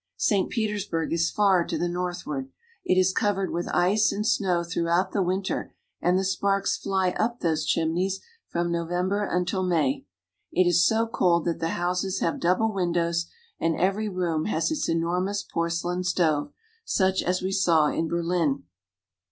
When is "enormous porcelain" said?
14.89-16.03